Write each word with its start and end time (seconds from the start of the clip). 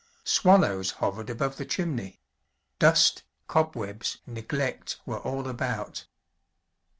Swallows 0.25 0.89
hovered 0.93 1.29
above 1.29 1.57
the 1.57 1.63
chimney; 1.63 2.19
dust, 2.79 3.21
cobwebs, 3.47 4.17
neglect 4.25 4.99
were 5.05 5.19
all 5.19 5.47
about. 5.47 6.05